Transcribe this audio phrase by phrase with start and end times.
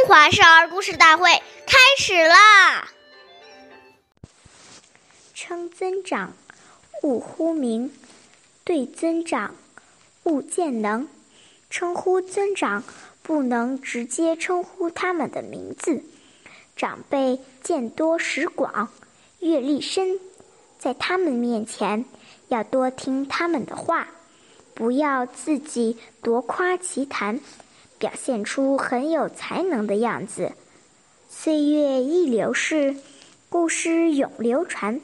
[0.00, 1.30] 中华少儿故事大会
[1.66, 2.88] 开始啦！
[5.34, 6.32] 称尊长，
[7.02, 7.90] 勿呼名；
[8.64, 9.54] 对尊长，
[10.22, 11.06] 勿见能。
[11.68, 12.82] 称呼尊长，
[13.22, 16.02] 不能直接称呼他们的名字。
[16.74, 18.88] 长辈见多识广，
[19.40, 20.18] 阅历深，
[20.78, 22.06] 在他们面前
[22.48, 24.08] 要多听他们的话，
[24.72, 27.38] 不要自己夺夸其谈。
[28.00, 30.52] 表现出很有才能的样子。
[31.28, 32.96] 岁月易流逝，
[33.50, 35.02] 故事永流传。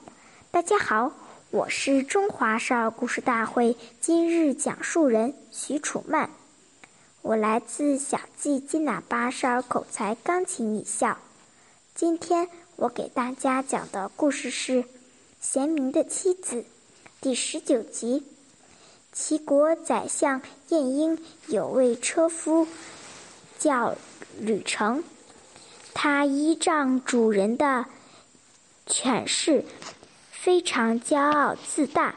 [0.50, 1.12] 大家好，
[1.50, 6.30] 我是中华少儿故事大会今日讲述人徐楚曼，
[7.20, 11.18] 我来自小季金喇叭少儿口才钢琴艺校。
[11.94, 14.82] 今天我给大家讲的故事是
[15.38, 16.62] 《贤明的妻子》
[17.20, 18.24] 第十九集。
[19.18, 22.68] 齐国宰相晏婴有位车夫，
[23.58, 23.96] 叫
[24.38, 25.02] 吕成。
[25.94, 27.86] 他依仗主人的
[28.84, 29.64] 权势，
[30.30, 32.14] 非常骄傲自大。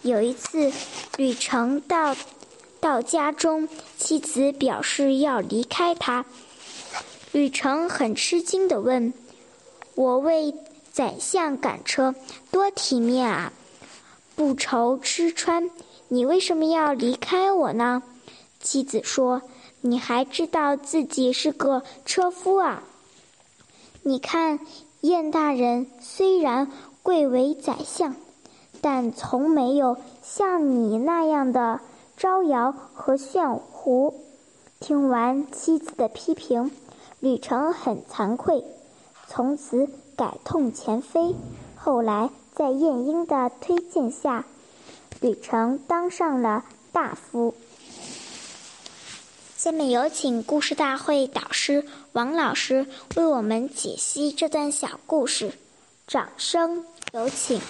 [0.00, 0.72] 有一次，
[1.18, 2.16] 吕成到
[2.80, 6.24] 到家中，妻子表示要离开他。
[7.32, 9.12] 吕成很吃惊地问
[9.94, 10.54] ：“我为
[10.90, 12.14] 宰相赶车，
[12.50, 13.52] 多体面啊，
[14.34, 15.70] 不愁吃穿。”
[16.10, 18.02] 你为什么要离开我呢？
[18.60, 19.42] 妻子说
[19.82, 22.82] ：“你还知道自己是个车夫啊？
[24.02, 24.58] 你看，
[25.02, 28.16] 燕大人虽然贵为宰相，
[28.80, 31.80] 但从没有像你那样的
[32.16, 34.14] 招摇和炫胡。”
[34.80, 36.70] 听完妻子的批评，
[37.20, 38.64] 吕成很惭愧，
[39.26, 41.34] 从此改痛前非。
[41.76, 44.46] 后来在晏婴的推荐下。
[45.20, 47.54] 吕成当上了大夫。
[49.56, 55.52] 下面有请故事大会导师王老师为我们解析这段小故事，
[56.06, 57.60] 掌声有请。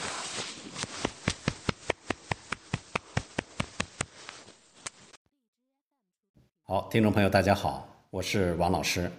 [6.64, 9.10] 好，听众朋友，大家好，我是王老师。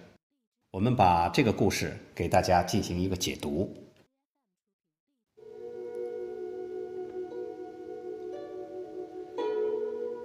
[0.70, 3.89] 我们把这个故事给大家进行一个解读。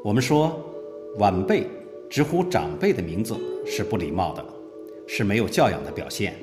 [0.06, 0.56] 我们说，
[1.18, 1.66] 晚辈
[2.08, 3.36] 直呼长辈的名字
[3.66, 4.46] 是不礼貌的，
[5.08, 6.36] 是没有教养的表现。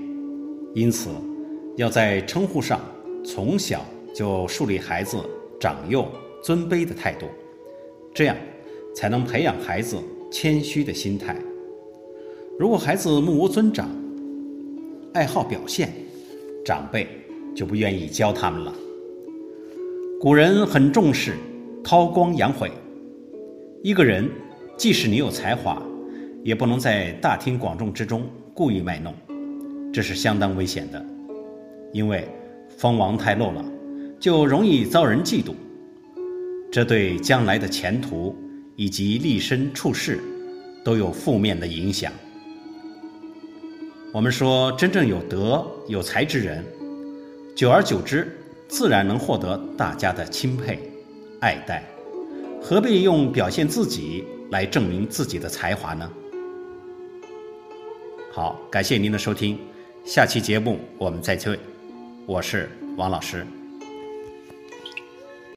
[0.74, 1.10] 因此，
[1.76, 2.80] 要在称呼上
[3.24, 5.16] 从小就树立孩子
[5.60, 6.08] 长幼
[6.42, 7.26] 尊卑的态度，
[8.12, 8.36] 这样
[8.96, 9.96] 才能培养孩子
[10.28, 11.40] 谦虚的心态。
[12.58, 13.88] 如果孩子目无尊长，
[15.12, 15.92] 爱好表现，
[16.64, 17.06] 长辈
[17.54, 18.74] 就不愿意教他们了。
[20.20, 21.36] 古人很重视
[21.84, 22.68] 韬光养晦。
[23.84, 24.30] 一个人，
[24.76, 25.82] 即使你有才华，
[26.44, 28.22] 也不能在大庭广众之中
[28.54, 29.12] 故意卖弄，
[29.92, 31.04] 这是相当危险的。
[31.92, 32.28] 因为
[32.78, 33.64] 锋芒太露了，
[34.20, 35.54] 就容易遭人嫉妒，
[36.70, 38.36] 这对将来的前途
[38.76, 40.20] 以及立身处世
[40.84, 42.12] 都有负面的影响。
[44.12, 46.64] 我们说，真正有德有才之人，
[47.56, 48.28] 久而久之，
[48.68, 50.78] 自然能获得大家的钦佩、
[51.40, 51.82] 爱戴。
[52.64, 56.10] 何必用表现自己来证明自己的才华呢？
[58.32, 59.58] 好，感谢您的收听，
[60.04, 61.58] 下期节目我们再会，
[62.24, 63.44] 我是王老师。